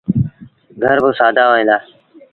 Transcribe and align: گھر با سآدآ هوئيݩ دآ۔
گھر 0.83 0.97
با 1.03 1.09
سآدآ 1.17 1.43
هوئيݩ 1.49 1.67
دآ۔ 1.69 1.77